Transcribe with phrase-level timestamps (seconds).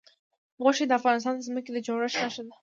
[0.63, 2.53] غوښې د افغانستان د ځمکې د جوړښت نښه ده.